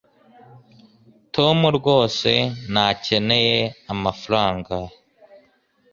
tom 1.35 1.57
rwose 1.77 2.31
ntakeneye 2.71 3.57
amafaranga 3.93 4.75